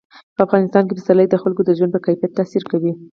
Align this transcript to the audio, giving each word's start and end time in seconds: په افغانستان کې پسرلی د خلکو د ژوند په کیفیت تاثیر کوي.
په 0.35 0.41
افغانستان 0.45 0.83
کې 0.85 0.93
پسرلی 0.97 1.27
د 1.29 1.35
خلکو 1.43 1.61
د 1.65 1.69
ژوند 1.77 1.91
په 1.93 2.01
کیفیت 2.05 2.31
تاثیر 2.39 2.63
کوي. 2.71 2.91